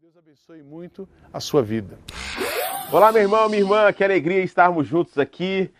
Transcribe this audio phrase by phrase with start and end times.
[0.00, 1.98] Deus abençoe muito a sua vida.
[2.90, 5.70] Olá, meu irmão, minha irmã, que alegria estarmos juntos aqui.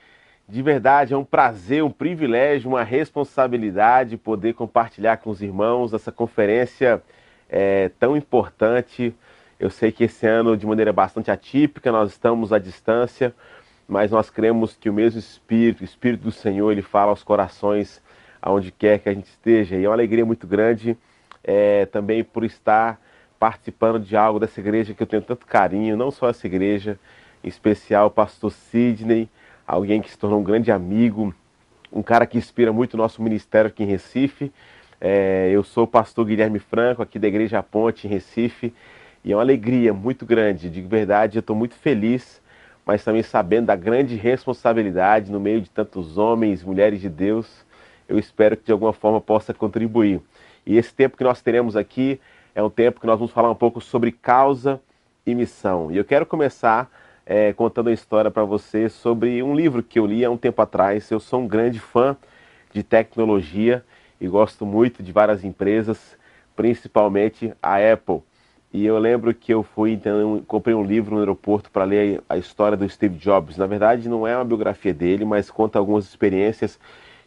[0.46, 6.12] De verdade, é um prazer, um privilégio, uma responsabilidade poder compartilhar com os irmãos essa
[6.12, 7.02] conferência
[7.48, 9.14] é, tão importante.
[9.58, 13.34] Eu sei que esse ano, de maneira bastante atípica, nós estamos à distância,
[13.88, 18.02] mas nós cremos que o mesmo Espírito, o Espírito do Senhor, ele fala aos corações
[18.42, 19.76] aonde quer que a gente esteja.
[19.76, 20.94] E é uma alegria muito grande
[21.42, 23.00] é, também por estar
[23.40, 26.98] participando de algo dessa igreja que eu tenho tanto carinho, não só essa igreja,
[27.42, 29.30] em especial o pastor Sidney,
[29.66, 31.34] alguém que se tornou um grande amigo,
[31.90, 34.52] um cara que inspira muito o nosso ministério aqui em Recife.
[35.00, 38.74] É, eu sou o pastor Guilherme Franco, aqui da Igreja Ponte, em Recife,
[39.24, 42.42] e é uma alegria muito grande, de verdade, eu estou muito feliz,
[42.84, 47.64] mas também sabendo da grande responsabilidade no meio de tantos homens, mulheres de Deus,
[48.06, 50.20] eu espero que de alguma forma possa contribuir.
[50.66, 52.20] E esse tempo que nós teremos aqui
[52.54, 54.80] é um tempo que nós vamos falar um pouco sobre causa
[55.26, 55.90] e missão.
[55.90, 56.90] E eu quero começar
[57.24, 60.60] é, contando uma história para você sobre um livro que eu li há um tempo
[60.60, 61.10] atrás.
[61.10, 62.16] Eu sou um grande fã
[62.72, 63.84] de tecnologia
[64.20, 66.16] e gosto muito de várias empresas,
[66.56, 68.22] principalmente a Apple.
[68.72, 72.36] E eu lembro que eu fui, então, comprei um livro no aeroporto para ler a
[72.36, 73.56] história do Steve Jobs.
[73.56, 76.78] Na verdade, não é uma biografia dele, mas conta algumas experiências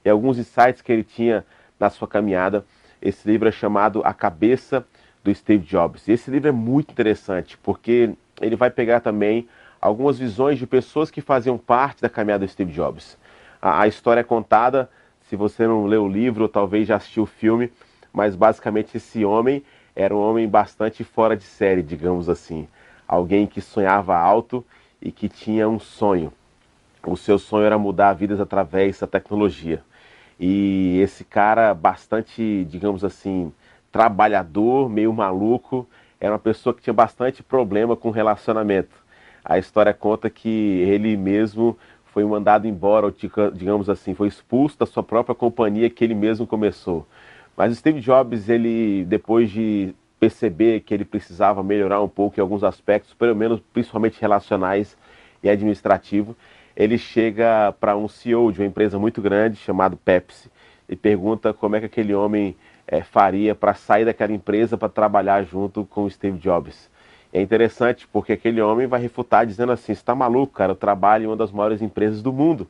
[0.06, 1.46] e alguns insights que ele tinha
[1.80, 2.66] na sua caminhada.
[3.02, 4.86] Esse livro é chamado A Cabeça
[5.24, 6.08] do Steve Jobs.
[6.08, 9.48] Esse livro é muito interessante, porque ele vai pegar também
[9.80, 13.18] algumas visões de pessoas que faziam parte da caminhada do Steve Jobs.
[13.62, 14.90] A, a história é contada,
[15.30, 17.72] se você não leu o livro, ou talvez já assistiu o filme,
[18.12, 19.64] mas basicamente esse homem
[19.96, 22.68] era um homem bastante fora de série, digamos assim.
[23.08, 24.66] Alguém que sonhava alto
[25.02, 26.32] e que tinha um sonho.
[27.06, 29.84] O seu sonho era mudar vidas através da tecnologia.
[30.40, 33.52] E esse cara, bastante, digamos assim,
[33.94, 35.88] trabalhador, meio maluco,
[36.20, 38.96] era uma pessoa que tinha bastante problema com relacionamento.
[39.46, 43.14] A história conta que ele mesmo foi mandado embora, ou
[43.54, 47.08] digamos assim, foi expulso da sua própria companhia que ele mesmo começou.
[47.56, 52.64] Mas Steve Jobs, ele depois de perceber que ele precisava melhorar um pouco em alguns
[52.64, 54.98] aspectos, pelo menos principalmente relacionais
[55.44, 56.36] e administrativo,
[56.76, 60.50] ele chega para um CEO de uma empresa muito grande chamado Pepsi
[60.90, 62.56] e pergunta como é que aquele homem
[62.94, 66.92] é, faria para sair daquela empresa para trabalhar junto com o Steve Jobs.
[67.34, 70.74] É interessante porque aquele homem vai refutar dizendo assim: está maluco, cara?
[70.74, 72.68] Eu trabalho em uma das maiores empresas do mundo.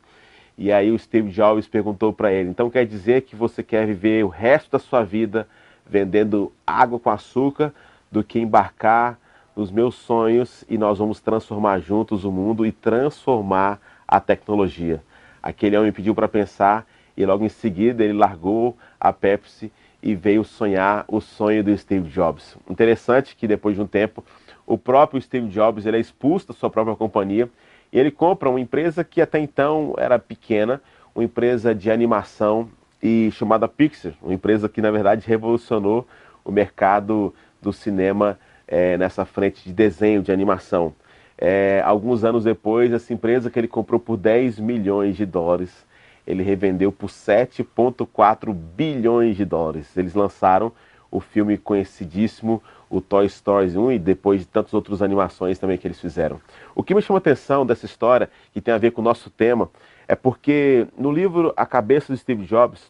[0.57, 4.23] E aí o Steve Jobs perguntou para ele: então quer dizer que você quer viver
[4.23, 5.45] o resto da sua vida
[5.85, 7.73] vendendo água com açúcar
[8.09, 9.19] do que embarcar
[9.53, 15.03] nos meus sonhos e nós vamos transformar juntos o mundo e transformar a tecnologia?
[15.41, 19.69] Aquele homem pediu para pensar e logo em seguida ele largou a Pepsi
[20.03, 22.58] e veio sonhar o sonho do Steve Jobs.
[22.69, 24.24] Interessante que depois de um tempo,
[24.68, 27.50] o próprio Steve Jobs ele é expulso da sua própria companhia
[27.91, 30.81] e ele compra uma empresa que até então era pequena,
[31.16, 32.69] uma empresa de animação
[33.02, 36.06] e chamada Pixar, uma empresa que na verdade revolucionou
[36.44, 38.38] o mercado do cinema
[38.68, 40.94] é, nessa frente de desenho, de animação.
[41.38, 45.85] É, alguns anos depois, essa empresa que ele comprou por 10 milhões de dólares
[46.25, 49.95] ele revendeu por 7,4 bilhões de dólares.
[49.97, 50.72] Eles lançaram
[51.11, 55.88] o filme conhecidíssimo, o Toy Story 1, e depois de tantas outras animações também que
[55.88, 56.41] eles fizeram.
[56.73, 59.29] O que me chama a atenção dessa história, que tem a ver com o nosso
[59.29, 59.69] tema,
[60.07, 62.90] é porque no livro A Cabeça de Steve Jobs,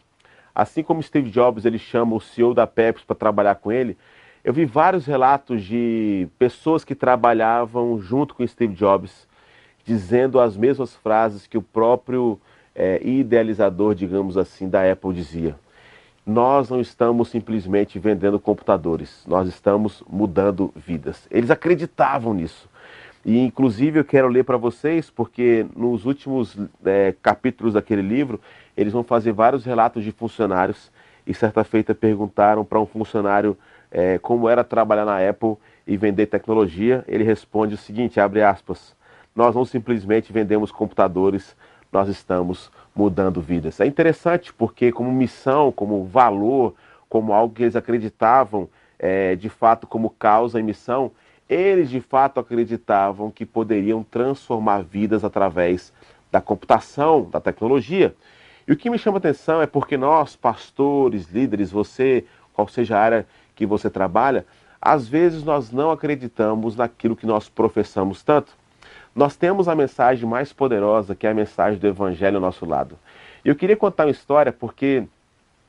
[0.56, 3.98] assim como Steve Jobs ele chama o CEO da Pepsi para trabalhar com ele,
[4.44, 9.28] eu vi vários relatos de pessoas que trabalhavam junto com Steve Jobs,
[9.86, 12.40] dizendo as mesmas frases que o próprio
[12.76, 15.56] é, idealizador, digamos assim, da Apple dizia:
[16.26, 21.28] Nós não estamos simplesmente vendendo computadores, nós estamos mudando vidas.
[21.30, 22.70] Eles acreditavam nisso.
[23.26, 28.40] E inclusive eu quero ler para vocês, porque nos últimos é, capítulos daquele livro,
[28.76, 30.92] eles vão fazer vários relatos de funcionários.
[31.26, 33.58] E certa feita perguntaram para um funcionário
[33.90, 35.56] é, como era trabalhar na Apple
[35.88, 37.06] e vender tecnologia.
[37.08, 38.94] Ele responde o seguinte: abre aspas,
[39.34, 41.56] nós não simplesmente vendemos computadores,
[41.94, 43.80] nós estamos mudando vidas.
[43.80, 46.74] É interessante porque, como missão, como valor,
[47.08, 48.68] como algo que eles acreditavam
[48.98, 51.12] é, de fato como causa e missão,
[51.48, 55.94] eles de fato acreditavam que poderiam transformar vidas através
[56.32, 58.16] da computação, da tecnologia.
[58.68, 63.02] E o que me chama atenção é porque nós, pastores, líderes, você, qual seja a
[63.02, 64.46] área que você trabalha,
[64.82, 68.63] às vezes nós não acreditamos naquilo que nós professamos tanto.
[69.16, 72.98] Nós temos a mensagem mais poderosa, que é a mensagem do Evangelho ao nosso lado.
[73.46, 75.04] E eu queria contar uma história, porque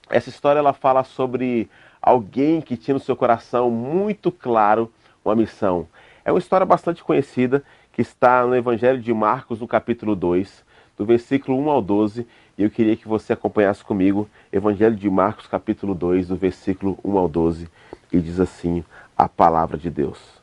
[0.09, 1.69] essa história ela fala sobre
[2.01, 4.91] alguém que tinha no seu coração muito claro
[5.23, 5.87] uma missão.
[6.25, 7.63] É uma história bastante conhecida
[7.93, 10.65] que está no Evangelho de Marcos, no capítulo 2,
[10.97, 12.27] do versículo 1 ao 12,
[12.57, 17.19] e eu queria que você acompanhasse comigo Evangelho de Marcos, capítulo 2, do versículo 1
[17.19, 17.69] ao 12,
[18.13, 18.83] e diz assim
[19.17, 20.34] a palavra de Deus.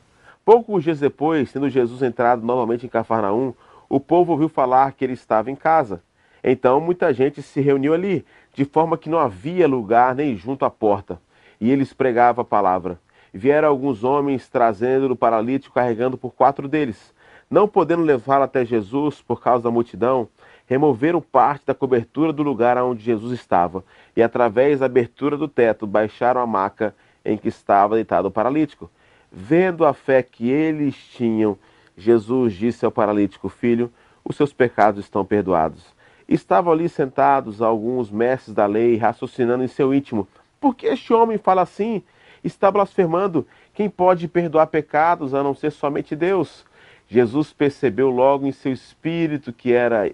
[0.44, 3.54] Poucos dias depois, tendo Jesus entrado novamente em Cafarnaum,
[3.88, 6.02] o povo ouviu falar que ele estava em casa.
[6.42, 10.70] Então muita gente se reuniu ali, de forma que não havia lugar nem junto à
[10.70, 11.20] porta.
[11.60, 12.98] E eles pregavam a palavra.
[13.32, 17.14] Vieram alguns homens trazendo o paralítico, carregando por quatro deles.
[17.48, 20.28] Não podendo levá-lo até Jesus por causa da multidão,
[20.66, 23.84] removeram parte da cobertura do lugar onde Jesus estava
[24.16, 26.94] e, através da abertura do teto, baixaram a maca
[27.24, 28.90] em que estava deitado o paralítico.
[29.34, 31.56] Vendo a fé que eles tinham,
[31.96, 33.90] Jesus disse ao paralítico: Filho,
[34.22, 35.86] os seus pecados estão perdoados.
[36.28, 40.28] Estavam ali sentados alguns mestres da lei, raciocinando em seu íntimo:
[40.60, 42.02] Por que este homem fala assim?
[42.44, 43.46] Está blasfemando.
[43.72, 46.66] Quem pode perdoar pecados a não ser somente Deus?
[47.08, 50.10] Jesus percebeu logo em seu espírito que era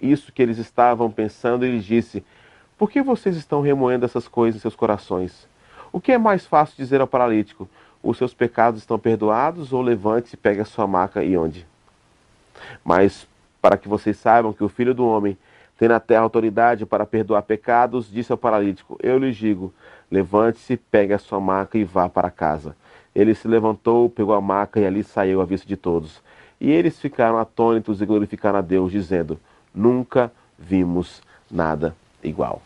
[0.00, 2.24] isso que eles estavam pensando e lhes disse:
[2.78, 5.48] Por que vocês estão remoendo essas coisas em seus corações?
[5.92, 7.68] O que é mais fácil dizer ao paralítico:
[8.02, 9.72] Os seus pecados estão perdoados?
[9.72, 11.66] Ou levante-se, pegue a sua maca e onde?
[12.84, 13.26] Mas
[13.60, 15.36] para que vocês saibam que o filho do homem
[15.78, 19.72] tem na terra autoridade para perdoar pecados, disse ao paralítico: Eu lhes digo:
[20.10, 22.76] levante-se, pegue a sua maca e vá para casa.
[23.14, 26.22] Ele se levantou, pegou a maca e ali saiu à vista de todos.
[26.60, 29.40] E eles ficaram atônitos e glorificaram a Deus, dizendo:
[29.74, 32.62] Nunca vimos nada igual.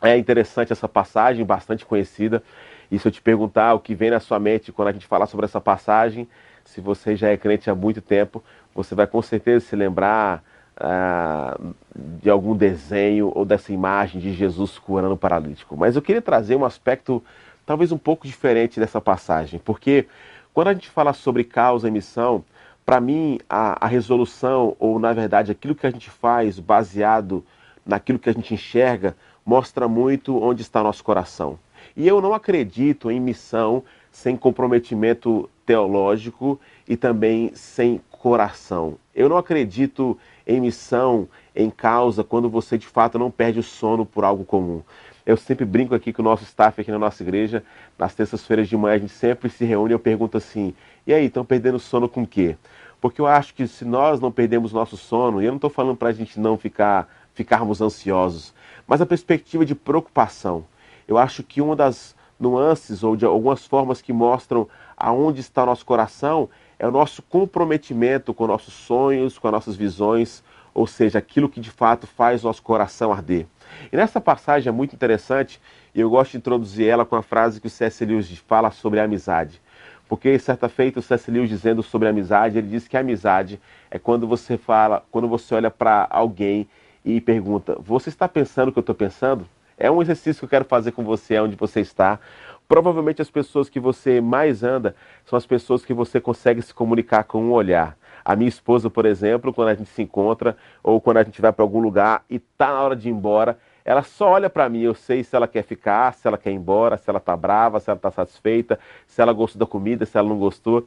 [0.00, 2.42] É interessante essa passagem, bastante conhecida.
[2.92, 5.24] E se eu te perguntar o que vem na sua mente quando a gente falar
[5.24, 6.28] sobre essa passagem,
[6.62, 8.44] se você já é crente há muito tempo,
[8.74, 10.44] você vai com certeza se lembrar
[10.76, 11.58] ah,
[11.96, 15.74] de algum desenho ou dessa imagem de Jesus curando o paralítico.
[15.74, 17.24] Mas eu queria trazer um aspecto
[17.64, 20.06] talvez um pouco diferente dessa passagem, porque
[20.52, 22.44] quando a gente fala sobre causa e missão,
[22.84, 27.42] para mim, a, a, resolução, ou na verdade aquilo que a gente faz baseado
[27.86, 29.16] naquilo que a gente enxerga,
[29.46, 31.58] mostra muito onde está nosso coração.
[31.96, 38.96] E eu não acredito em missão sem comprometimento teológico e também sem coração.
[39.14, 44.04] Eu não acredito em missão, em causa, quando você de fato não perde o sono
[44.04, 44.82] por algo comum.
[45.24, 47.62] Eu sempre brinco aqui com o nosso staff aqui na nossa igreja,
[47.98, 50.74] nas terças-feiras de manhã a gente sempre se reúne e eu pergunto assim:
[51.06, 52.56] e aí, estão perdendo sono com o quê?
[53.00, 55.96] Porque eu acho que se nós não perdemos nosso sono, e eu não estou falando
[55.96, 58.54] para a gente não ficar, ficarmos ansiosos,
[58.86, 60.64] mas a perspectiva de preocupação.
[61.06, 65.86] Eu acho que uma das nuances ou de algumas formas que mostram aonde está nosso
[65.86, 70.42] coração é o nosso comprometimento com nossos sonhos, com as nossas visões,
[70.74, 73.46] ou seja, aquilo que de fato faz nosso coração arder.
[73.92, 75.60] E nessa passagem é muito interessante,
[75.94, 78.04] e eu gosto de introduzir ela com a frase que o C.S.
[78.04, 79.60] Lewis fala sobre a amizade.
[80.08, 81.30] Porque certa feita o C.S.
[81.30, 83.60] Lewis dizendo sobre amizade, ele diz que a amizade
[83.90, 86.68] é quando você fala, quando você olha para alguém
[87.04, 89.46] e pergunta: "Você está pensando o que eu estou pensando?"
[89.82, 92.20] É um exercício que eu quero fazer com você, onde você está.
[92.68, 94.94] Provavelmente as pessoas que você mais anda
[95.24, 97.98] são as pessoas que você consegue se comunicar com um olhar.
[98.24, 101.52] A minha esposa, por exemplo, quando a gente se encontra ou quando a gente vai
[101.52, 104.82] para algum lugar e está na hora de ir embora, ela só olha para mim,
[104.82, 107.80] eu sei se ela quer ficar, se ela quer ir embora, se ela está brava,
[107.80, 110.86] se ela está satisfeita, se ela gostou da comida, se ela não gostou.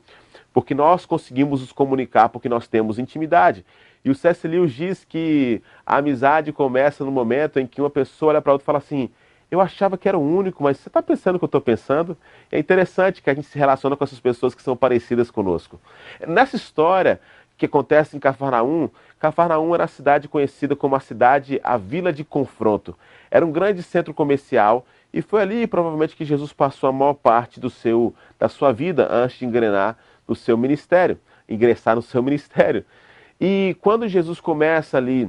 [0.54, 3.66] Porque nós conseguimos nos comunicar porque nós temos intimidade.
[4.04, 4.48] E o C.S.
[4.48, 8.64] Lewis diz que a amizade começa no momento em que uma pessoa olha para outra
[8.64, 9.10] e fala assim:
[9.50, 12.16] Eu achava que era o único, mas você está pensando o que eu estou pensando?
[12.52, 15.82] É interessante que a gente se relaciona com essas pessoas que são parecidas conosco.
[16.26, 17.20] Nessa história
[17.58, 18.90] que acontece em Cafarnaum,
[19.26, 22.96] Cafarnaum era a cidade conhecida como a cidade, a vila de confronto.
[23.32, 27.60] Era um grande centro comercial e foi ali provavelmente que Jesus passou a maior parte
[27.60, 31.18] do seu, da sua vida antes de engrenar no seu ministério,
[31.50, 32.86] ingressar no seu ministério.
[33.42, 35.28] E quando Jesus começa ali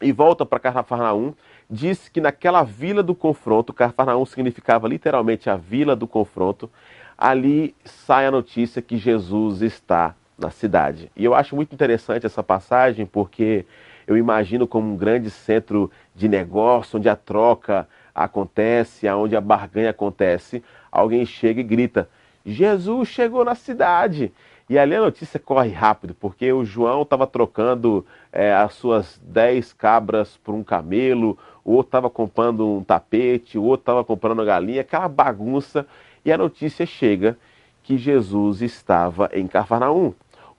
[0.00, 1.34] e volta para Cafarnaum,
[1.68, 6.70] diz que naquela vila do confronto, Cafarnaum significava literalmente a vila do confronto,
[7.18, 11.10] ali sai a notícia que Jesus está na cidade.
[11.16, 13.64] E eu acho muito interessante essa passagem porque
[14.06, 19.90] eu imagino como um grande centro de negócio, onde a troca acontece, onde a barganha
[19.90, 22.08] acontece, alguém chega e grita:
[22.46, 24.32] Jesus chegou na cidade.
[24.70, 29.72] E ali a notícia corre rápido, porque o João estava trocando é, as suas dez
[29.72, 34.44] cabras por um camelo, o outro estava comprando um tapete, o outro estava comprando uma
[34.44, 35.86] galinha, aquela bagunça.
[36.22, 37.38] E a notícia chega
[37.82, 40.12] que Jesus estava em Cafarnaum.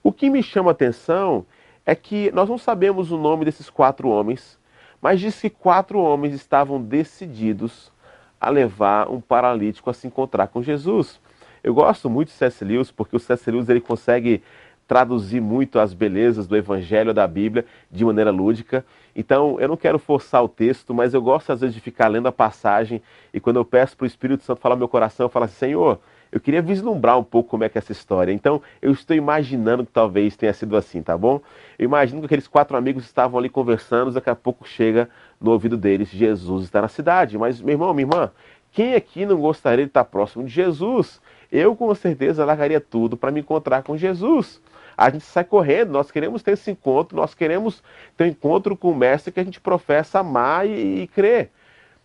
[0.03, 1.46] O que me chama a atenção
[1.86, 4.58] é que nós não sabemos o nome desses quatro homens,
[5.01, 7.91] mas diz que quatro homens estavam decididos
[8.39, 11.20] a levar um paralítico a se encontrar com Jesus.
[11.63, 12.63] Eu gosto muito de C.S.
[12.63, 13.50] Lewis porque o C.S.
[13.51, 14.41] Lewis ele consegue
[14.88, 18.84] traduzir muito as belezas do Evangelho da Bíblia de maneira lúdica.
[19.15, 22.27] Então, eu não quero forçar o texto, mas eu gosto às vezes de ficar lendo
[22.27, 23.01] a passagem
[23.34, 26.00] e quando eu peço para o Espírito Santo falar meu coração, eu falo assim, Senhor,
[26.31, 28.31] eu queria vislumbrar um pouco como é que é essa história.
[28.31, 31.41] Então, eu estou imaginando que talvez tenha sido assim, tá bom?
[31.77, 35.09] Eu imagino que aqueles quatro amigos estavam ali conversando, daqui a pouco chega
[35.41, 37.38] no ouvido deles, Jesus está na cidade.
[37.38, 38.31] Mas, meu irmão, minha irmã,
[38.71, 41.19] quem aqui não gostaria de estar próximo de Jesus?
[41.51, 44.62] Eu, com certeza, largaria tudo para me encontrar com Jesus.
[44.95, 47.81] A gente sai correndo, nós queremos ter esse encontro, nós queremos
[48.15, 51.50] ter um encontro com o Mestre que a gente professa amar e, e crer.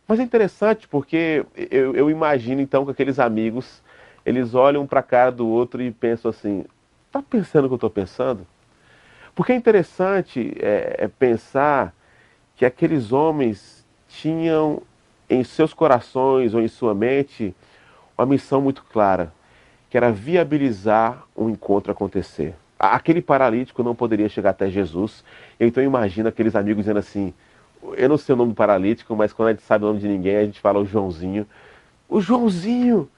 [0.06, 3.82] Mas é interessante porque eu, eu imagino então que aqueles amigos
[4.24, 6.64] eles olham para a cara do outro e pensam assim:
[7.06, 8.46] está pensando o que eu estou pensando?
[9.34, 11.94] Porque é interessante é, é pensar
[12.56, 14.82] que aqueles homens tinham
[15.28, 17.54] em seus corações ou em sua mente
[18.16, 19.32] uma missão muito clara,
[19.90, 22.54] que era viabilizar um encontro acontecer.
[22.78, 25.24] Aquele paralítico não poderia chegar até Jesus,
[25.58, 27.34] então imagina aqueles amigos dizendo assim:
[27.96, 30.08] eu não sei o nome do paralítico, mas quando a gente sabe o nome de
[30.08, 31.46] ninguém, a gente fala o Joãozinho.
[32.08, 33.08] O Joãozinho!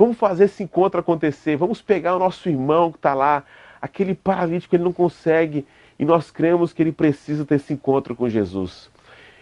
[0.00, 1.58] Vamos fazer esse encontro acontecer.
[1.58, 3.44] Vamos pegar o nosso irmão que está lá,
[3.82, 5.66] aquele paralítico, ele não consegue,
[5.98, 8.90] e nós cremos que ele precisa ter esse encontro com Jesus.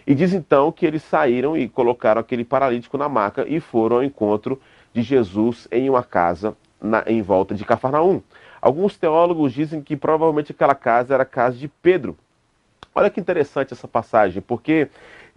[0.05, 4.03] E diz então que eles saíram e colocaram aquele paralítico na maca e foram ao
[4.03, 4.59] encontro
[4.93, 8.21] de Jesus em uma casa na, em volta de Cafarnaum.
[8.61, 12.17] Alguns teólogos dizem que provavelmente aquela casa era a casa de Pedro.
[12.93, 14.89] Olha que interessante essa passagem, porque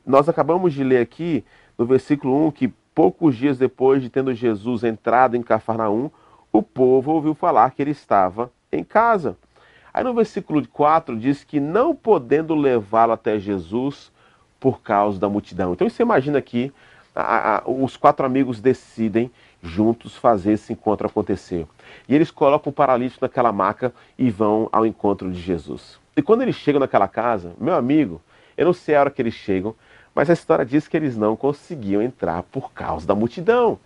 [0.04, 1.44] nós acabamos de ler aqui
[1.78, 6.10] no versículo 1 que poucos dias depois de tendo Jesus entrado em Cafarnaum,
[6.52, 9.36] o povo ouviu falar que ele estava em casa.
[9.92, 14.10] Aí no versículo 4 diz que não podendo levá-lo até Jesus
[14.58, 15.72] por causa da multidão.
[15.72, 16.72] Então você imagina aqui,
[17.14, 19.30] a, a, os quatro amigos decidem
[19.62, 21.66] juntos fazer esse encontro acontecer.
[22.08, 25.98] E eles colocam o paralítico naquela maca e vão ao encontro de Jesus.
[26.16, 28.20] E quando eles chegam naquela casa, meu amigo,
[28.56, 29.74] eu não sei a hora que eles chegam,
[30.14, 33.78] mas a história diz que eles não conseguiam entrar por causa da multidão.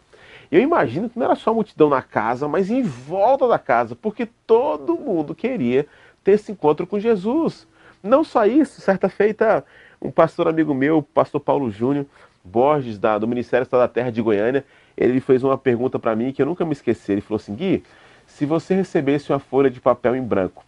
[0.51, 3.97] Eu imagino que não era só a multidão na casa, mas em volta da casa,
[3.97, 5.87] porque todo mundo queria
[6.23, 7.67] ter esse encontro com Jesus.
[8.03, 9.65] Não só isso, certa feita,
[10.01, 12.07] um pastor amigo meu, o pastor Paulo Júnior
[12.45, 14.65] Borges, da, do Ministério Estado da Terra de Goiânia,
[14.97, 17.13] ele fez uma pergunta para mim que eu nunca me esqueci.
[17.13, 17.83] Ele falou assim: Gui,
[18.27, 20.65] se você recebesse uma folha de papel em branco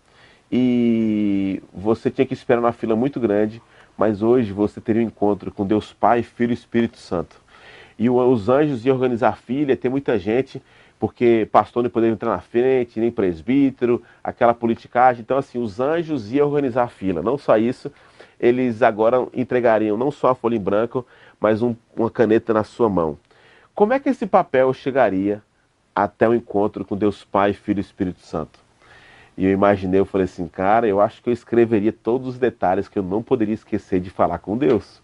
[0.50, 3.62] e você tinha que esperar uma fila muito grande
[3.98, 7.36] mas hoje você teria um encontro com Deus Pai, Filho e Espírito Santo.
[7.98, 10.62] E os anjos iam organizar filha, tem muita gente,
[11.00, 15.22] porque pastor não poderia entrar na frente, nem presbítero, aquela politicagem.
[15.22, 17.20] Então, assim, os anjos iam organizar a fila.
[17.22, 17.90] Não só isso,
[18.38, 21.04] eles agora entregariam não só a folha em branco,
[21.40, 23.18] mas um, uma caneta na sua mão.
[23.74, 25.42] Como é que esse papel chegaria
[25.92, 28.67] até o encontro com Deus Pai, Filho e Espírito Santo?
[29.38, 32.88] E eu imaginei, eu falei assim, cara, eu acho que eu escreveria todos os detalhes
[32.88, 35.00] que eu não poderia esquecer de falar com Deus.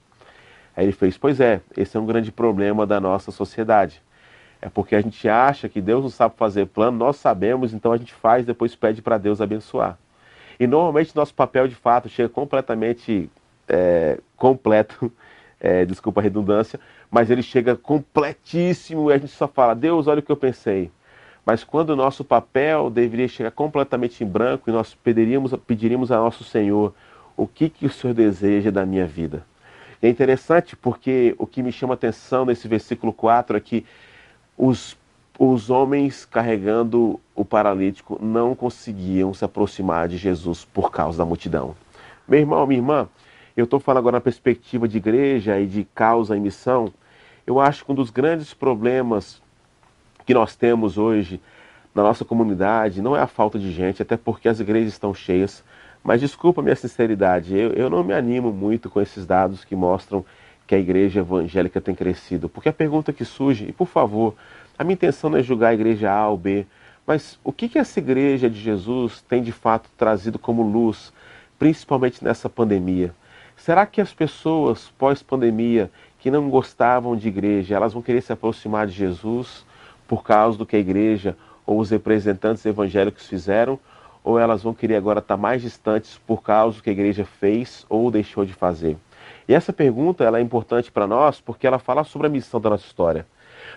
[0.77, 4.03] Aí ele fez, pois é, esse é um grande problema da nossa sociedade.
[4.61, 7.97] É porque a gente acha que Deus não sabe fazer plano, nós sabemos, então a
[7.97, 9.97] gente faz, depois pede para Deus abençoar.
[10.59, 13.31] E normalmente nosso papel de fato chega completamente
[13.69, 15.13] é, completo,
[15.61, 20.19] é, desculpa a redundância, mas ele chega completíssimo e a gente só fala, Deus, olha
[20.19, 20.91] o que eu pensei.
[21.45, 26.17] Mas quando o nosso papel deveria chegar completamente em branco e nós pediríamos, pediríamos a
[26.17, 26.95] nosso Senhor
[27.37, 29.45] o que, que o Senhor deseja da minha vida.
[30.01, 33.85] é interessante porque o que me chama atenção nesse versículo 4 é que
[34.57, 34.97] os,
[35.39, 41.75] os homens carregando o paralítico não conseguiam se aproximar de Jesus por causa da multidão.
[42.27, 43.09] Meu irmão, minha irmã,
[43.57, 46.93] eu estou falando agora na perspectiva de igreja e de causa e missão.
[47.47, 49.43] Eu acho que um dos grandes problemas
[50.25, 51.41] que nós temos hoje
[51.95, 55.63] na nossa comunidade não é a falta de gente, até porque as igrejas estão cheias.
[56.03, 60.25] Mas desculpa minha sinceridade, eu, eu não me animo muito com esses dados que mostram
[60.67, 62.49] que a igreja evangélica tem crescido.
[62.49, 64.35] Porque a pergunta que surge, e por favor,
[64.79, 66.67] a minha intenção não é julgar a igreja A ou B,
[67.07, 71.13] mas o que, que essa igreja de Jesus tem de fato trazido como luz,
[71.59, 73.15] principalmente nessa pandemia?
[73.57, 78.87] Será que as pessoas pós-pandemia que não gostavam de igreja, elas vão querer se aproximar
[78.87, 79.65] de Jesus?
[80.07, 83.79] Por causa do que a igreja ou os representantes evangélicos fizeram,
[84.23, 87.85] ou elas vão querer agora estar mais distantes por causa do que a igreja fez
[87.89, 88.97] ou deixou de fazer?
[89.47, 92.71] E essa pergunta ela é importante para nós porque ela fala sobre a missão da
[92.71, 93.27] nossa história.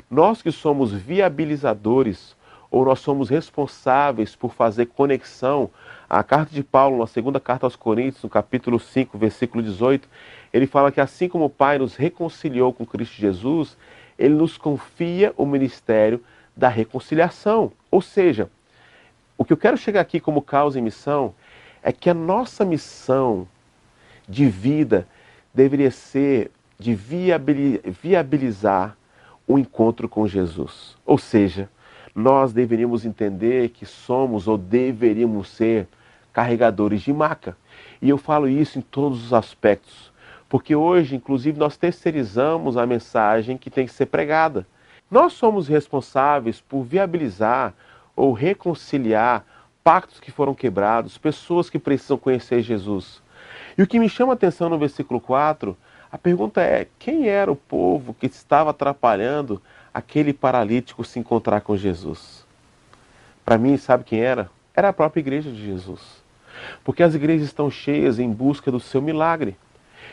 [0.10, 2.36] Nós que somos viabilizadores
[2.70, 5.70] ou nós somos responsáveis por fazer conexão.
[6.10, 10.08] A carta de Paulo, na segunda carta aos Coríntios, no capítulo 5, versículo 18,
[10.54, 13.78] ele fala que assim como o Pai nos reconciliou com Cristo Jesus,
[14.18, 16.24] ele nos confia o ministério
[16.56, 17.72] da reconciliação.
[17.92, 18.50] Ou seja,
[19.38, 21.36] o que eu quero chegar aqui como causa e missão
[21.84, 23.48] é que a nossa missão
[24.28, 25.08] de vida
[25.54, 28.98] deveria ser de viabilizar
[29.48, 30.98] o encontro com Jesus.
[31.06, 31.70] Ou seja,
[32.14, 35.88] nós deveríamos entender que somos ou deveríamos ser
[36.34, 37.56] carregadores de maca.
[38.02, 40.12] E eu falo isso em todos os aspectos,
[40.50, 44.66] porque hoje, inclusive, nós terceirizamos a mensagem que tem que ser pregada.
[45.10, 47.74] Nós somos responsáveis por viabilizar
[48.16, 49.46] ou reconciliar
[49.84, 53.22] pactos que foram quebrados, pessoas que precisam conhecer Jesus.
[53.78, 55.78] E o que me chama a atenção no versículo 4,
[56.12, 59.62] a pergunta é: quem era o povo que estava atrapalhando
[59.94, 62.46] aquele paralítico se encontrar com Jesus?
[63.46, 64.50] Para mim, sabe quem era?
[64.74, 66.22] Era a própria igreja de Jesus.
[66.84, 69.56] Porque as igrejas estão cheias em busca do seu milagre.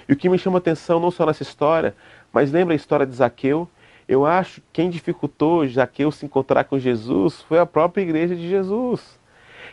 [0.09, 1.95] E o que me chama atenção não só nessa história,
[2.33, 3.69] mas lembra a história de Zaqueu?
[4.07, 8.49] Eu acho que quem dificultou Zaqueu se encontrar com Jesus foi a própria igreja de
[8.49, 9.19] Jesus.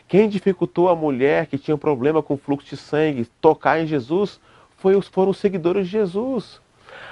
[0.08, 4.40] Quem dificultou a mulher que tinha problema com fluxo de sangue tocar em Jesus
[4.78, 6.62] foi os, foram os seguidores de Jesus.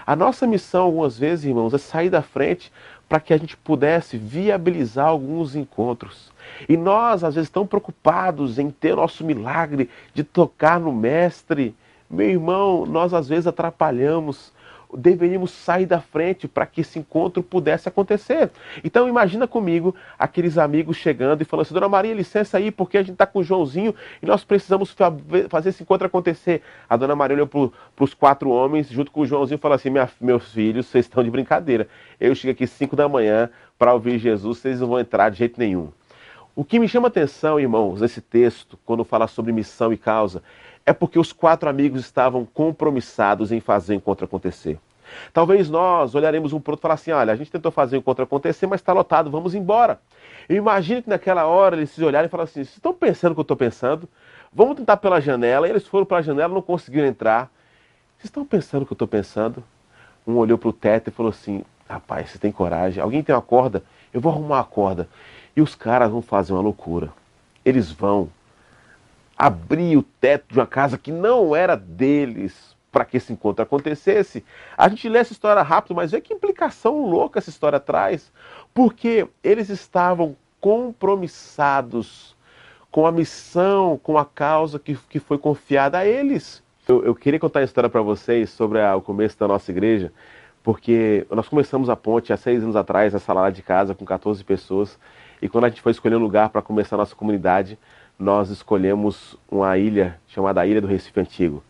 [0.05, 2.71] A nossa missão, algumas vezes, irmãos, é sair da frente
[3.07, 6.31] para que a gente pudesse viabilizar alguns encontros.
[6.67, 11.75] E nós, às vezes, tão preocupados em ter nosso milagre de tocar no Mestre,
[12.09, 14.51] meu irmão, nós às vezes atrapalhamos
[14.93, 18.49] deveríamos sair da frente para que esse encontro pudesse acontecer.
[18.83, 23.01] Então imagina comigo aqueles amigos chegando e falando assim, Dona Maria, licença aí, porque a
[23.01, 24.95] gente está com o Joãozinho e nós precisamos
[25.49, 26.61] fazer esse encontro acontecer.
[26.89, 29.91] A Dona Maria olhou para os quatro homens, junto com o Joãozinho, e falou assim,
[30.19, 31.87] meus filhos, vocês estão de brincadeira.
[32.19, 35.59] Eu chego aqui cinco da manhã para ouvir Jesus, vocês não vão entrar de jeito
[35.59, 35.89] nenhum.
[36.55, 40.43] O que me chama atenção, irmãos, nesse texto, quando fala sobre missão e causa,
[40.89, 44.79] é porque os quatro amigos estavam compromissados em fazer o encontro acontecer.
[45.31, 47.99] Talvez nós olharemos um para outro e falar assim: olha, a gente tentou fazer o
[47.99, 50.01] encontro acontecer, mas está lotado, vamos embora.
[50.49, 53.35] Eu imagino que naquela hora eles se olharem e falaram assim: vocês estão pensando o
[53.35, 54.09] que eu estou pensando?
[54.51, 55.67] Vamos tentar pela janela.
[55.67, 57.51] E eles foram para a janela, não conseguiram entrar.
[58.17, 59.63] Vocês estão pensando o que eu estou pensando?
[60.25, 62.99] Um olhou para o teto e falou assim: rapaz, você tem coragem?
[62.99, 63.83] Alguém tem uma corda?
[64.11, 65.07] Eu vou arrumar uma corda.
[65.55, 67.09] E os caras vão fazer uma loucura.
[67.63, 68.27] Eles vão
[69.39, 74.43] abrir o teto de uma casa que não era deles para que esse encontro acontecesse.
[74.77, 78.33] A gente lê essa história rápido, mas vê que implicação louca essa história traz,
[78.73, 82.35] porque eles estavam compromissados
[82.91, 86.61] com a missão, com a causa que, que foi confiada a eles.
[86.85, 90.11] Eu, eu queria contar a história para vocês sobre a, o começo da nossa igreja,
[90.63, 94.43] porque nós começamos a ponte há seis anos atrás, essa lá de casa, com 14
[94.43, 94.99] pessoas,
[95.41, 97.77] e quando a gente foi escolher um lugar para começar a nossa comunidade,
[98.19, 101.63] nós escolhemos uma ilha chamada Ilha do Recife Antigo.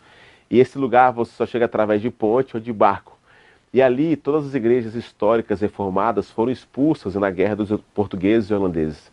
[0.50, 3.16] E esse lugar você só chega através de ponte ou de barco.
[3.72, 9.12] E ali todas as igrejas históricas reformadas foram expulsas na guerra dos portugueses e holandeses.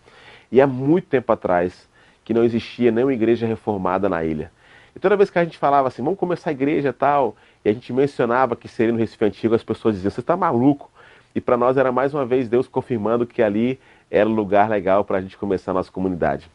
[0.51, 1.87] E há muito tempo atrás
[2.25, 4.51] que não existia nenhuma igreja reformada na ilha.
[4.95, 7.73] E toda vez que a gente falava assim, vamos começar a igreja tal, e a
[7.73, 10.91] gente mencionava que seria no Recife Antigo, as pessoas diziam, você está maluco?
[11.35, 13.79] E para nós era mais uma vez Deus confirmando que ali
[14.11, 16.49] era um lugar legal para a gente começar a nossa comunidade.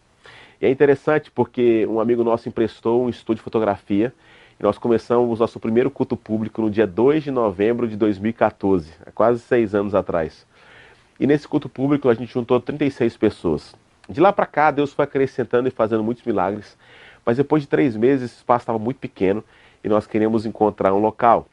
[0.62, 4.14] E é interessante porque um amigo nosso emprestou um estúdio de fotografia
[4.60, 9.12] e nós começamos nosso primeiro culto público no dia 2 de novembro de 2014, há
[9.12, 10.46] quase seis anos atrás.
[11.20, 13.76] E nesse culto público a gente juntou 36 pessoas.
[14.08, 16.78] De lá para cá, Deus foi acrescentando e fazendo muitos milagres,
[17.26, 19.44] mas depois de três meses, esse espaço estava muito pequeno
[19.84, 21.48] e nós queríamos encontrar um local.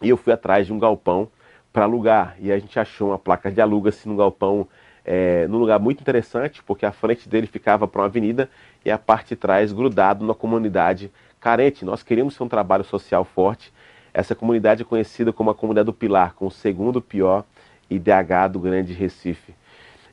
[0.00, 1.28] E eu fui atrás de um galpão
[1.74, 4.66] para alugar, e a gente achou uma placa de aluga-se num galpão
[5.12, 8.48] é, num lugar muito interessante, porque a frente dele ficava para uma avenida
[8.84, 11.84] e a parte de trás grudado na comunidade carente.
[11.84, 13.72] Nós queríamos ser um trabalho social forte.
[14.14, 17.44] Essa comunidade é conhecida como a Comunidade do Pilar, com o segundo pior
[17.90, 19.52] IDH do Grande Recife.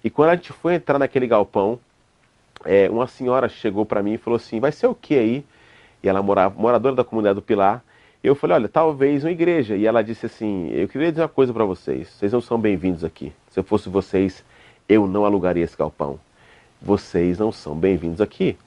[0.03, 1.79] E quando a gente foi entrar naquele galpão,
[2.65, 5.45] é, uma senhora chegou para mim e falou assim: Vai ser o que aí?
[6.01, 7.83] E ela morava, moradora da Comunidade do Pilar.
[8.23, 9.75] Eu falei: Olha, talvez uma igreja.
[9.75, 12.07] E ela disse assim: Eu queria dizer uma coisa para vocês.
[12.07, 13.31] Vocês não são bem-vindos aqui.
[13.51, 14.43] Se eu fosse vocês,
[14.87, 16.19] eu não alugaria esse galpão.
[16.81, 18.57] Vocês não são bem-vindos aqui.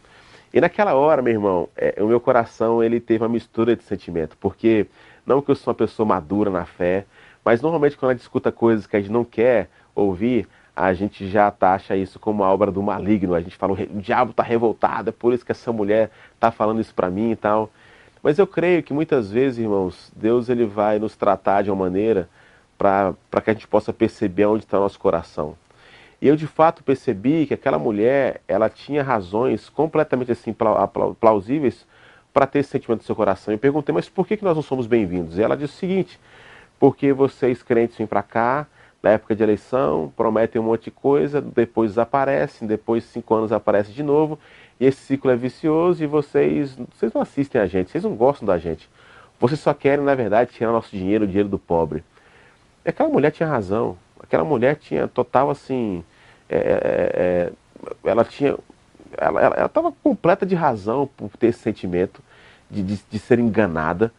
[0.53, 4.37] E naquela hora, meu irmão, é, o meu coração ele teve uma mistura de sentimento,
[4.39, 4.87] porque
[5.25, 7.07] não que eu sou uma pessoa madura na fé,
[7.45, 11.29] mas normalmente quando a gente escuta coisas que a gente não quer ouvir, a gente
[11.29, 13.35] já taxa isso como a obra do maligno.
[13.35, 16.81] A gente fala, o diabo está revoltado, é por isso que essa mulher está falando
[16.81, 17.71] isso para mim e tal.
[18.23, 22.29] Mas eu creio que muitas vezes, irmãos, Deus ele vai nos tratar de uma maneira
[22.77, 25.57] para que a gente possa perceber onde está o nosso coração.
[26.21, 30.55] E eu de fato percebi que aquela mulher, ela tinha razões completamente assim
[31.19, 31.87] plausíveis
[32.33, 33.55] para ter esse sentimento no seu coração.
[33.55, 35.39] E perguntei, mas por que, que nós não somos bem-vindos?
[35.39, 36.21] E ela disse o seguinte:
[36.79, 38.67] porque vocês crentes vêm para cá,
[39.03, 43.91] na época de eleição, prometem um monte de coisa, depois desaparecem, depois cinco anos aparece
[43.91, 44.39] de novo,
[44.79, 48.47] e esse ciclo é vicioso e vocês, vocês não assistem a gente, vocês não gostam
[48.47, 48.89] da gente.
[49.39, 52.05] Vocês só querem, na verdade, tirar nosso dinheiro, o dinheiro do pobre.
[52.85, 53.97] E aquela mulher tinha razão.
[54.23, 56.05] Aquela mulher tinha total assim.
[56.51, 57.53] É, é, é
[58.05, 58.57] ela tinha.
[59.17, 62.23] Ela estava completa de razão por ter esse sentimento
[62.71, 64.13] de, de, de ser enganada.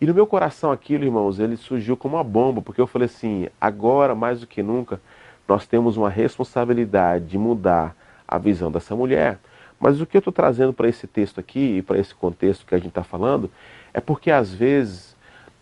[0.00, 3.48] E no meu coração aquilo, irmãos, ele surgiu como uma bomba, porque eu falei assim:
[3.60, 5.00] agora mais do que nunca,
[5.48, 7.94] nós temos uma responsabilidade de mudar
[8.26, 9.38] a visão dessa mulher.
[9.78, 12.74] Mas o que eu estou trazendo para esse texto aqui e para esse contexto que
[12.74, 13.50] a gente está falando
[13.92, 15.16] é porque às vezes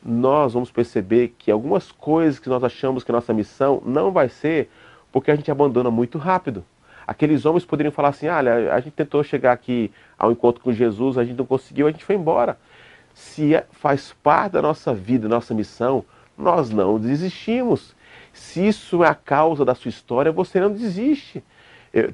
[0.05, 4.71] nós vamos perceber que algumas coisas que nós achamos que nossa missão não vai ser
[5.13, 6.65] porque a gente abandona muito rápido.
[7.07, 11.17] Aqueles homens poderiam falar assim: olha, a gente tentou chegar aqui ao encontro com Jesus,
[11.17, 12.59] a gente não conseguiu, a gente foi embora.
[13.15, 16.05] Se é, faz parte da nossa vida, nossa missão,
[16.37, 17.97] nós não desistimos.
[18.33, 21.43] Se isso é a causa da sua história, você não desiste.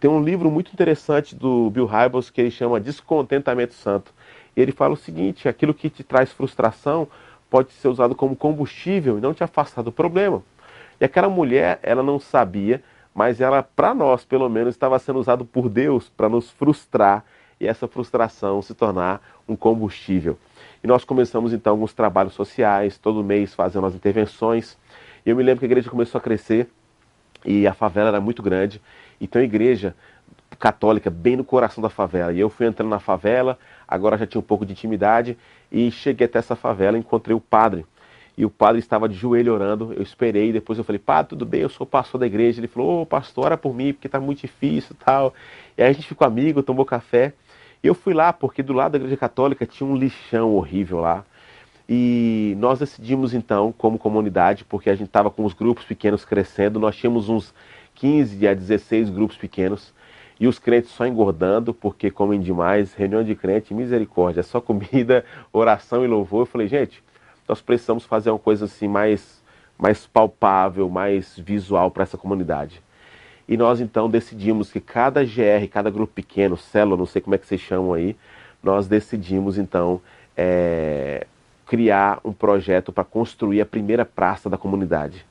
[0.01, 4.15] Tem um livro muito interessante do Bill Hybels que ele chama Descontentamento Santo.
[4.57, 7.09] E ele fala o seguinte: aquilo que te traz frustração
[7.51, 10.43] pode ser usado como combustível e não te afastar do problema.
[11.01, 12.83] E aquela mulher, ela não sabia
[13.15, 17.25] mas ela, para nós, pelo menos, estava sendo usado por Deus para nos frustrar
[17.61, 20.37] e essa frustração se tornar um combustível.
[20.83, 24.77] E nós começamos então alguns trabalhos sociais, todo mês fazendo as intervenções.
[25.25, 26.69] E eu me lembro que a igreja começou a crescer
[27.45, 28.83] e a favela era muito grande.
[29.21, 29.95] Então a igreja
[30.59, 32.33] católica bem no coração da favela.
[32.33, 35.39] E eu fui entrando na favela, agora já tinha um pouco de intimidade
[35.71, 37.87] e cheguei até essa favela, encontrei o padre
[38.37, 39.93] e o padre estava de joelho orando.
[39.93, 42.61] Eu esperei, depois eu falei, padre, tudo bem, eu sou pastor da igreja.
[42.61, 45.33] Ele falou, ô oh, pastor, ora por mim, porque está muito difícil tal.
[45.79, 47.33] E aí a gente ficou amigo, tomou café.
[47.83, 51.25] E eu fui lá, porque do lado da igreja católica tinha um lixão horrível lá.
[51.89, 56.81] E nós decidimos então, como comunidade, porque a gente estava com os grupos pequenos crescendo,
[56.81, 57.53] nós tínhamos uns
[57.95, 59.93] 15 a 16 grupos pequenos.
[60.41, 66.05] E os crentes só engordando, porque comem demais, reunião de crente, misericórdia, só comida, oração
[66.05, 66.43] e louvor.
[66.43, 67.04] Eu falei, gente,
[67.49, 69.43] nós precisamos fazer uma coisa assim mais,
[69.79, 72.83] mais palpável, mais visual para essa comunidade.
[73.47, 77.39] E nós então decidimos que cada GR, cada grupo pequeno, célula, não sei como é
[77.39, 78.17] que vocês chamam aí,
[78.63, 80.01] nós decidimos então
[80.37, 81.27] é,
[81.67, 85.27] criar um projeto para construir a primeira praça da comunidade.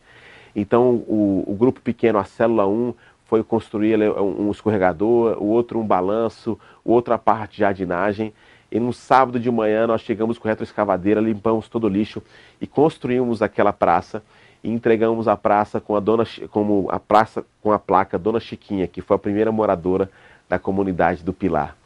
[0.56, 2.94] Então o, o, grupo pequeno, a célula 1,
[3.26, 8.32] foi construir um escorregador, o outro um balanço, o outro a parte de jardinagem.
[8.74, 12.24] E no sábado de manhã nós chegamos com retroescavadeira, limpamos todo o lixo
[12.60, 14.24] e construímos aquela praça
[14.64, 18.88] e entregamos a praça com a dona como a praça com a placa Dona Chiquinha,
[18.88, 20.10] que foi a primeira moradora
[20.50, 21.78] da comunidade do Pilar.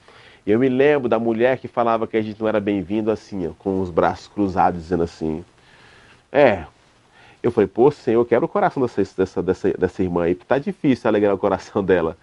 [0.46, 3.52] Eu me lembro da mulher que falava que a gente não era bem-vindo assim, ó,
[3.60, 5.44] com os braços cruzados, dizendo assim:
[6.32, 6.64] É.
[7.44, 10.58] Eu falei, pô, Senhor, quero o coração dessa, dessa, dessa, dessa irmã aí, porque tá
[10.58, 12.18] difícil alegrar o coração dela.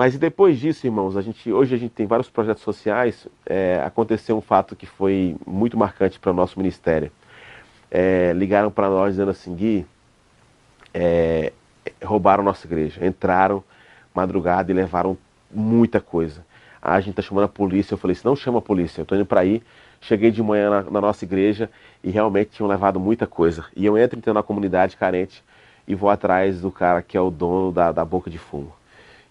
[0.00, 3.28] Mas depois disso, irmãos, a gente, hoje a gente tem vários projetos sociais.
[3.44, 7.12] É, aconteceu um fato que foi muito marcante para o nosso ministério.
[7.90, 9.86] É, ligaram para nós dizendo assim, Gui,
[10.94, 11.52] é,
[12.02, 13.04] roubaram nossa igreja.
[13.04, 13.62] Entraram
[14.14, 15.18] madrugada e levaram
[15.50, 16.46] muita coisa.
[16.80, 17.92] a gente está chamando a polícia.
[17.92, 19.62] Eu falei assim, não chama a polícia, eu estou indo para aí.
[20.00, 21.70] Cheguei de manhã na, na, nossa igreja
[22.02, 23.66] e realmente tinham levado muita coisa.
[23.76, 25.44] E eu entro então na comunidade carente
[25.86, 28.79] e vou atrás do cara que é o dono da, da boca de fumo.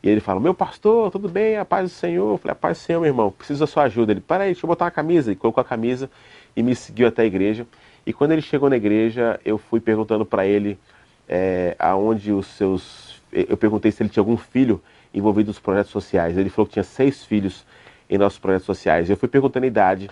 [0.01, 2.31] E ele fala, meu pastor, tudo bem, a paz do Senhor.
[2.33, 4.13] Eu falei, a paz do Senhor, meu irmão, preciso da sua ajuda.
[4.13, 5.31] Ele, peraí, deixa eu botar uma camisa.
[5.31, 6.09] E colocou a camisa
[6.55, 7.67] e me seguiu até a igreja.
[8.05, 10.79] E quando ele chegou na igreja, eu fui perguntando para ele
[11.27, 13.21] é, aonde os seus...
[13.31, 14.81] Eu perguntei se ele tinha algum filho
[15.13, 16.37] envolvido nos projetos sociais.
[16.37, 17.65] Ele falou que tinha seis filhos
[18.09, 19.09] em nossos projetos sociais.
[19.09, 20.09] Eu fui perguntando a idade.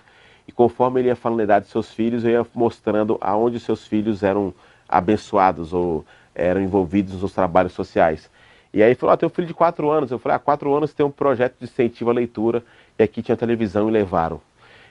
[0.48, 3.88] E conforme ele ia falando a idade de seus filhos, eu ia mostrando aonde seus
[3.88, 4.54] filhos eram
[4.88, 8.30] abençoados ou eram envolvidos nos trabalhos sociais.
[8.74, 10.12] E aí falou, ah, tem um filho de quatro anos.
[10.12, 12.64] Eu falei, ah, quatro anos tem um projeto de incentivo à leitura,
[12.98, 14.42] e aqui tinha televisão e levaram.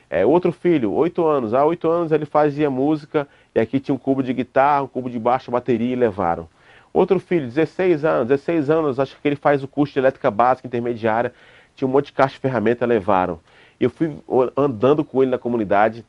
[0.08, 1.52] É, outro filho, oito anos.
[1.52, 5.10] Ah, oito anos ele fazia música, e aqui tinha um cubo de guitarra, um cubo
[5.10, 6.48] de baixo, bateria e levaram.
[6.92, 10.66] Outro filho, 16 anos, 16 anos, acho que ele faz o curso de elétrica básica
[10.66, 11.32] intermediária,
[11.74, 13.38] tinha um monte de caixa de ferramenta, levaram.
[13.78, 14.16] Eu fui
[14.56, 16.04] andando com ele na comunidade,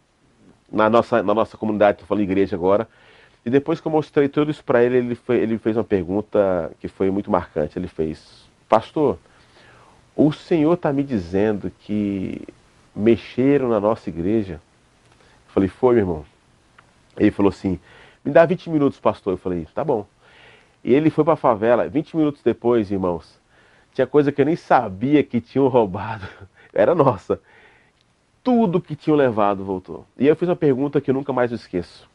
[0.72, 2.88] na nossa, na nossa comunidade, estou falando igreja agora,
[3.48, 6.70] e depois que eu mostrei tudo isso para ele, ele, foi, ele fez uma pergunta
[6.82, 7.80] que foi muito marcante.
[7.80, 9.18] Ele fez: Pastor,
[10.14, 12.46] o senhor está me dizendo que
[12.94, 14.56] mexeram na nossa igreja?
[14.56, 16.26] Eu falei: Foi, meu irmão.
[17.16, 17.80] Ele falou assim:
[18.22, 19.36] Me dá 20 minutos, pastor.
[19.36, 20.06] Eu falei: Tá bom.
[20.84, 21.88] E ele foi para a favela.
[21.88, 23.40] 20 minutos depois, irmãos,
[23.94, 26.28] tinha coisa que eu nem sabia que tinham roubado.
[26.74, 27.40] Era nossa.
[28.44, 30.06] Tudo que tinham levado voltou.
[30.20, 32.10] E eu fiz uma pergunta que eu nunca mais esqueço.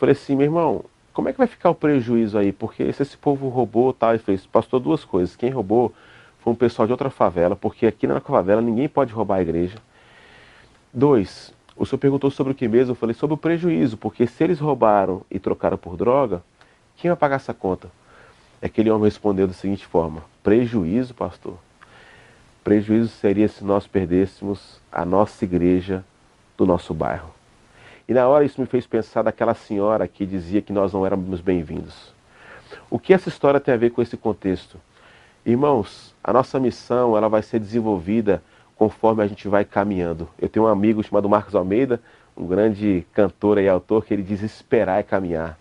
[0.00, 0.82] Falei assim, meu irmão,
[1.12, 2.52] como é que vai ficar o prejuízo aí?
[2.52, 5.36] Porque se esse povo roubou tal, e fez, pastor, duas coisas.
[5.36, 5.92] Quem roubou
[6.38, 9.76] foi um pessoal de outra favela, porque aqui na favela ninguém pode roubar a igreja.
[10.90, 12.92] Dois, o senhor perguntou sobre o que mesmo?
[12.92, 16.42] Eu falei sobre o prejuízo, porque se eles roubaram e trocaram por droga,
[16.96, 17.90] quem vai pagar essa conta?
[18.62, 21.58] Aquele homem respondeu da seguinte forma: Prejuízo, pastor?
[22.64, 26.02] Prejuízo seria se nós perdêssemos a nossa igreja
[26.56, 27.39] do nosso bairro.
[28.10, 31.40] E na hora isso me fez pensar daquela senhora que dizia que nós não éramos
[31.40, 32.12] bem-vindos.
[32.90, 34.78] O que essa história tem a ver com esse contexto?
[35.46, 38.42] Irmãos, a nossa missão ela vai ser desenvolvida
[38.74, 40.28] conforme a gente vai caminhando.
[40.40, 42.02] Eu tenho um amigo chamado Marcos Almeida,
[42.36, 45.56] um grande cantor e autor, que ele diz esperar é caminhar.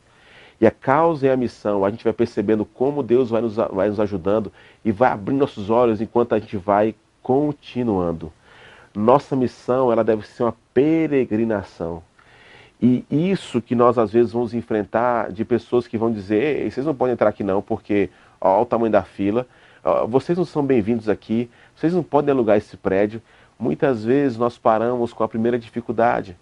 [0.59, 3.89] E a causa e a missão, a gente vai percebendo como Deus vai nos, vai
[3.89, 4.51] nos ajudando
[4.83, 8.33] e vai abrindo nossos olhos enquanto a gente vai continuando.
[8.95, 12.08] Nossa missão, ela deve ser uma peregrinação.
[12.81, 16.95] E isso que nós às vezes vamos enfrentar de pessoas que vão dizer: vocês não
[16.95, 19.45] podem entrar aqui não, porque olha o tamanho da fila,
[20.07, 23.21] vocês não são bem-vindos aqui, vocês não podem alugar esse prédio.
[23.59, 26.37] Muitas vezes nós paramos com a primeira dificuldade.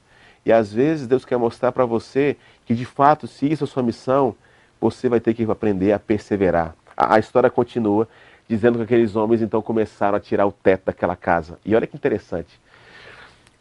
[0.45, 3.81] E às vezes Deus quer mostrar para você que de fato, se isso é sua
[3.81, 4.35] missão,
[4.79, 6.75] você vai ter que aprender a perseverar.
[6.95, 8.07] A, a história continua
[8.47, 11.57] dizendo que aqueles homens então começaram a tirar o teto daquela casa.
[11.65, 12.59] E olha que interessante.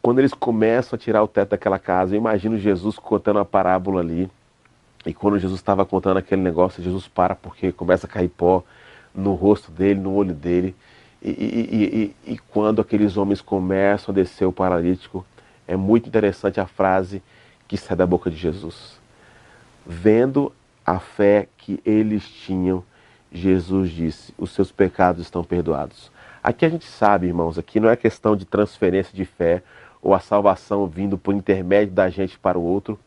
[0.07, 4.01] Quando eles começam a tirar o teto daquela casa, eu imagino Jesus contando uma parábola
[4.01, 4.31] ali.
[5.05, 8.63] E quando Jesus estava contando aquele negócio, Jesus para porque começa a cair pó
[9.13, 10.77] no rosto dele, no olho dele.
[11.21, 15.27] E, e, e, e, quando aqueles homens começam a descer o paralítico,
[15.67, 17.21] é muito interessante a frase
[17.67, 19.01] que sai da boca de Jesus.
[19.85, 20.53] Vendo
[20.87, 22.85] a fé que eles tinham,
[23.33, 26.13] Jesus disse: Os seus pecados estão perdoados.
[26.45, 29.65] Aqui a gente sabe, irmãos, aqui não é questão de transferência de fé
[30.03, 32.99] ou a salvação vindo por intermédio da gente para o outro.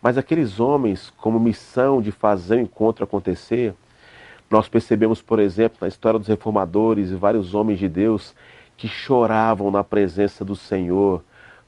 [0.00, 3.74] Mas aqueles homens, como missão de fazer o encontro acontecer,
[4.50, 8.34] nós percebemos, por exemplo, na história dos reformadores e vários homens de Deus
[8.76, 11.22] que choravam na presença do Senhor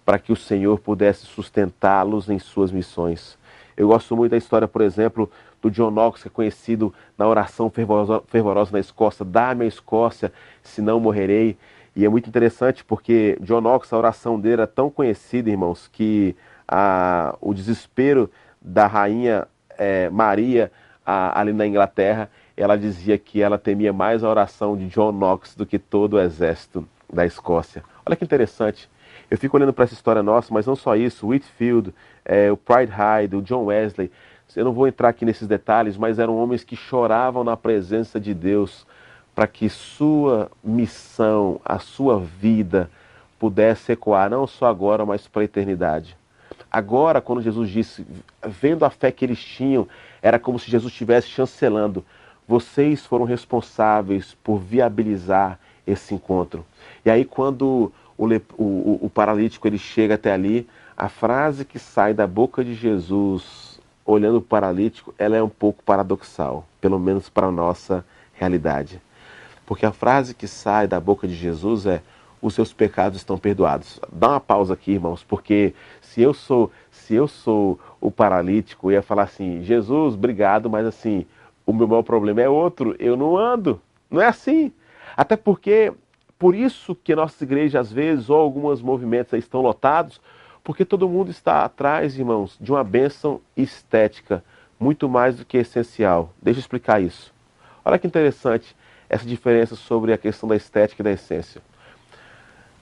[0.05, 3.39] para que o Senhor pudesse sustentá-los em suas missões.
[3.77, 5.31] Eu gosto muito da história, por exemplo,
[5.63, 10.33] do John Knox, que é conhecido na oração fervorosa, fervorosa na Escócia: Dá-me a Escócia,
[10.63, 11.57] senão morrerei.
[11.97, 16.35] E é muito interessante porque John Knox, a oração dele era tão conhecida, irmãos, que
[16.67, 18.31] a, o desespero
[18.61, 19.47] da rainha
[19.79, 20.73] é, Maria
[21.05, 25.55] a, ali na Inglaterra, ela dizia que ela temia mais a oração de John Knox
[25.55, 27.85] do que todo o exército da Escócia.
[28.05, 28.89] Olha que interessante.
[29.31, 32.93] Eu fico olhando para essa história nossa, mas não só isso, Whitfield, é, o Pride
[32.93, 34.11] Hyde, o John Wesley,
[34.55, 38.33] eu não vou entrar aqui nesses detalhes, mas eram homens que choravam na presença de
[38.33, 38.87] Deus,
[39.35, 42.91] para que sua missão, a sua vida
[43.39, 46.17] pudesse ecoar não só agora, mas para a eternidade.
[46.71, 48.07] Agora, quando Jesus disse,
[48.47, 49.89] vendo a fé que eles tinham,
[50.23, 52.05] era como se Jesus estivesse chancelando.
[52.47, 56.65] Vocês foram responsáveis por viabilizar esse encontro.
[57.05, 62.15] E aí, quando o, o, o paralítico ele chega até ali, a frase que sai
[62.15, 67.49] da boca de Jesus, olhando o paralítico, ela é um pouco paradoxal, pelo menos para
[67.49, 69.01] a nossa realidade.
[69.67, 72.03] Porque a frase que sai da boca de Jesus é:
[72.41, 73.99] os seus pecados estão perdoados.
[74.13, 78.97] Dá uma pausa aqui, irmãos, porque se eu sou, se eu sou o paralítico, eu
[78.97, 81.27] ia falar assim: Jesus, obrigado, mas assim,
[81.65, 83.81] o meu maior problema é outro, eu não ando.
[84.11, 84.71] Não é assim.
[85.17, 85.93] Até porque
[86.39, 90.21] por isso que nossas igrejas às vezes ou alguns movimentos estão lotados,
[90.63, 94.45] porque todo mundo está atrás, irmãos, de uma bênção estética
[94.79, 96.31] muito mais do que essencial.
[96.43, 97.33] Deixa eu explicar isso.
[97.85, 98.77] Olha que interessante
[99.09, 101.61] essa diferença sobre a questão da estética e da essência.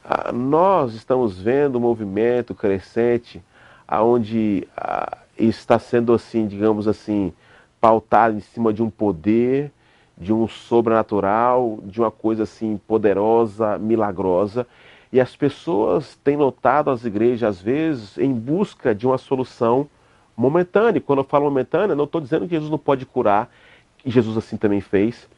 [0.04, 3.42] Ah, nós estamos vendo um movimento crescente
[3.86, 7.32] aonde ah, está sendo assim, digamos assim,
[7.80, 9.70] pautado em cima de um poder,
[10.16, 14.66] de um sobrenatural, de uma coisa assim poderosa, milagrosa.
[15.12, 19.88] E as pessoas têm notado as igrejas, às vezes, em busca de uma solução
[20.36, 21.00] momentânea.
[21.00, 23.50] Quando eu falo momentânea, não estou dizendo que Jesus não pode curar,
[23.98, 25.28] que Jesus assim também fez.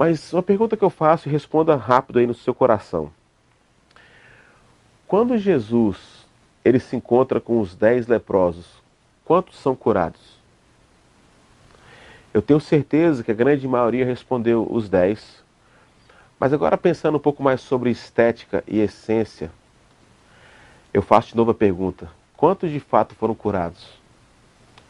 [0.00, 3.12] Mas uma pergunta que eu faço e responda rápido aí no seu coração.
[5.06, 6.26] Quando Jesus
[6.64, 8.82] ele se encontra com os dez leprosos,
[9.26, 10.38] quantos são curados?
[12.32, 15.44] Eu tenho certeza que a grande maioria respondeu os dez.
[16.38, 19.50] Mas agora pensando um pouco mais sobre estética e essência,
[20.94, 23.86] eu faço de novo a pergunta: quantos de fato foram curados?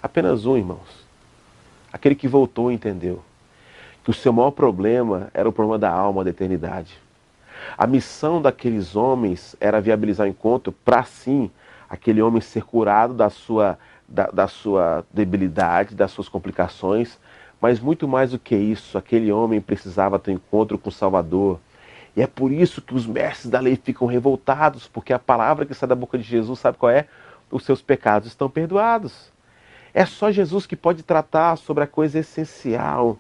[0.01, 1.05] Apenas um, irmãos.
[1.93, 3.25] Aquele que voltou entendeu
[4.05, 6.99] que o seu maior problema era o problema da alma, da eternidade.
[7.77, 11.51] A missão daqueles homens era viabilizar o encontro para sim
[11.89, 13.79] aquele homem ser curado da sua
[14.11, 17.17] da, da sua debilidade, das suas complicações,
[17.61, 21.61] mas muito mais do que isso, aquele homem precisava ter um encontro com o Salvador.
[22.17, 25.75] E é por isso que os mestres da lei ficam revoltados, porque a palavra que
[25.75, 27.07] sai da boca de Jesus, sabe qual é?
[27.51, 29.31] Os seus pecados estão perdoados.
[29.95, 33.17] É só Jesus que pode tratar sobre a coisa essencial.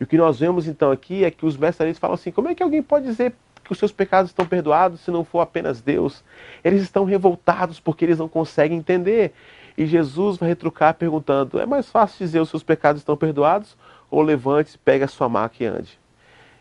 [0.00, 2.54] E o que nós vemos então aqui é que os mestres falam assim: como é
[2.54, 3.34] que alguém pode dizer
[3.64, 6.22] que os seus pecados estão perdoados se não for apenas Deus?
[6.64, 9.32] Eles estão revoltados porque eles não conseguem entender.
[9.76, 13.76] E Jesus vai retrucar perguntando: é mais fácil dizer os seus pecados estão perdoados
[14.10, 15.98] ou levante, pegue a sua maca e ande?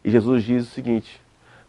[0.03, 1.21] E Jesus diz o seguinte: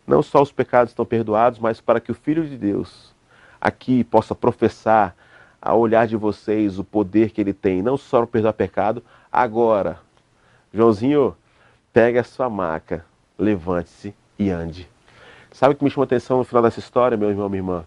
[0.07, 3.15] não só os pecados estão perdoados, mas para que o Filho de Deus
[3.61, 5.15] aqui possa professar
[5.61, 9.99] a olhar de vocês o poder que ele tem, não só para perdoar pecado, agora,
[10.73, 11.37] Joãozinho,
[11.99, 13.05] pegue a sua maca,
[13.37, 14.89] levante-se e ande.
[15.51, 17.85] Sabe o que me chamou a atenção no final dessa história, meu irmão, minha irmã?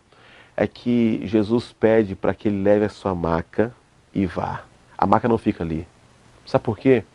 [0.58, 3.74] é que Jesus pede para que ele leve a sua maca
[4.14, 4.66] e vá.
[4.98, 5.88] A maca não fica ali.
[6.46, 7.06] Sabe por quê?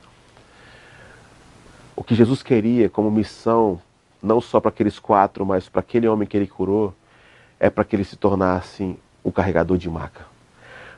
[1.95, 3.79] O que Jesus queria como missão,
[4.23, 6.95] não só para aqueles quatro, mas para aquele homem que ele curou,
[7.61, 10.25] é para que ele se tornasse o carregador de maca.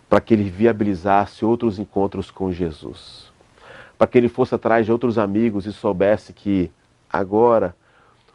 [0.09, 3.33] Para que ele viabilizasse outros encontros com Jesus.
[3.99, 6.71] Para que ele fosse atrás de outros amigos e soubesse que
[7.11, 7.75] agora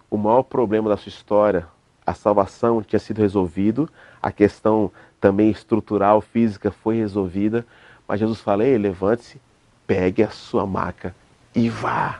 [0.09, 1.65] o maior problema da sua história
[2.05, 3.89] a salvação tinha sido resolvido,
[4.21, 7.65] a questão também estrutural, física foi resolvida,
[8.07, 9.39] mas Jesus fala: Ei, levante-se,
[9.87, 11.15] pegue a sua maca
[11.55, 12.19] e vá.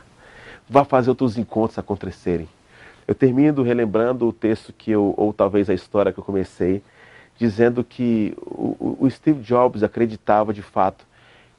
[0.68, 2.48] Vá fazer outros encontros acontecerem.
[3.06, 6.82] Eu termino relembrando o texto que eu, ou talvez a história que eu comecei,
[7.38, 11.06] dizendo que o, o Steve Jobs acreditava de fato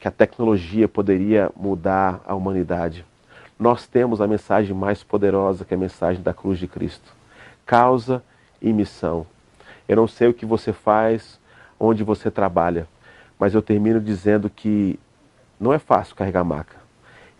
[0.05, 3.03] que a tecnologia poderia mudar a humanidade.
[3.57, 7.11] Nós temos a mensagem mais poderosa que é a mensagem da cruz de Cristo
[7.65, 8.23] causa
[8.61, 9.25] e missão.
[9.89, 11.39] Eu não sei o que você faz,
[11.79, 12.87] onde você trabalha,
[13.39, 14.99] mas eu termino dizendo que
[15.59, 16.77] não é fácil carregar maca.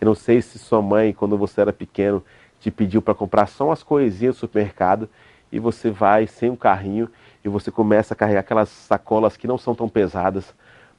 [0.01, 2.23] Eu não sei se sua mãe, quando você era pequeno,
[2.60, 5.08] te pediu para comprar só umas coisinhas do supermercado
[5.51, 7.12] e você vai sem um carrinho
[7.43, 10.51] e você começa a carregar aquelas sacolas que não são tão pesadas,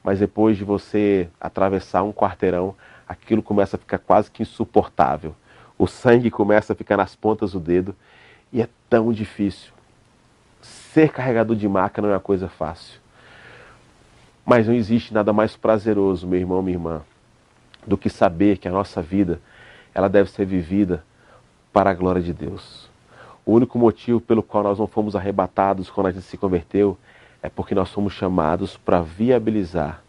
[0.07, 2.73] mas depois de você atravessar um quarteirão,
[3.05, 5.35] aquilo começa a ficar quase que insuportável.
[5.77, 7.93] O sangue começa a ficar nas pontas do dedo
[8.53, 9.73] e é tão difícil.
[10.61, 13.01] Ser carregador de maca não é uma coisa fácil.
[14.45, 17.01] Mas não existe nada mais prazeroso, meu irmão, minha irmã,
[17.85, 19.41] do que saber que a nossa vida
[19.93, 21.03] ela deve ser vivida
[21.73, 22.89] para a glória de Deus.
[23.45, 26.97] O único motivo pelo qual nós não fomos arrebatados quando a gente se converteu
[27.41, 30.01] é porque nós fomos chamados para viabilizar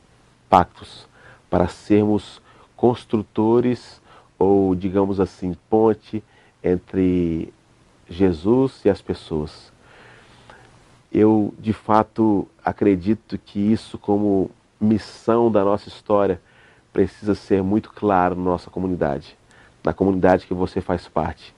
[0.49, 1.07] pactos,
[1.51, 2.41] para sermos
[2.77, 4.01] construtores
[4.39, 6.23] ou, digamos assim, ponte
[6.63, 7.53] entre
[8.09, 9.73] Jesus e as pessoas.
[11.13, 16.41] Eu, de fato, acredito que isso, como missão da nossa história,
[16.93, 19.37] precisa ser muito claro na nossa comunidade,
[19.85, 21.55] na comunidade que você faz parte,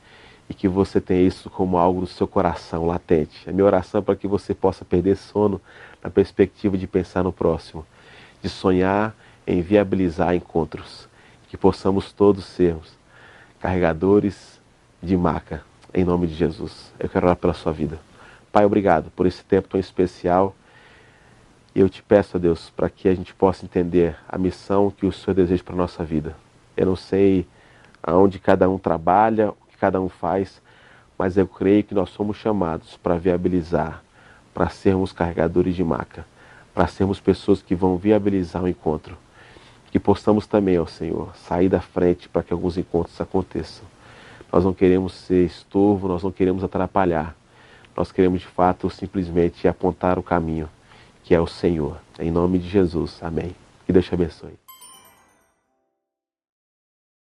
[0.50, 3.48] e que você tenha isso como algo do seu coração latente.
[3.48, 5.60] A minha oração é para que você possa perder sono
[6.02, 7.86] na perspectiva de pensar no próximo,
[8.42, 9.14] de sonhar
[9.46, 11.08] em viabilizar encontros,
[11.48, 12.98] que possamos todos sermos
[13.60, 14.60] carregadores
[15.00, 15.62] de maca
[15.94, 16.92] em nome de Jesus.
[16.98, 18.00] Eu quero orar pela sua vida.
[18.50, 20.54] Pai, obrigado por esse tempo tão especial.
[21.72, 25.12] Eu te peço, a Deus, para que a gente possa entender a missão que o
[25.12, 26.36] Senhor deseja para a nossa vida.
[26.76, 27.46] Eu não sei
[28.02, 30.60] aonde cada um trabalha, cada um faz,
[31.18, 34.02] mas eu creio que nós somos chamados para viabilizar,
[34.52, 36.26] para sermos carregadores de maca,
[36.74, 39.16] para sermos pessoas que vão viabilizar o encontro.
[39.90, 43.84] Que possamos também, ó Senhor, sair da frente para que alguns encontros aconteçam.
[44.52, 47.34] Nós não queremos ser estorvo, nós não queremos atrapalhar.
[47.96, 50.68] Nós queremos de fato simplesmente apontar o caminho,
[51.24, 51.96] que é o Senhor.
[52.18, 53.18] Em nome de Jesus.
[53.22, 53.54] Amém.
[53.86, 54.69] Que Deus te abençoe.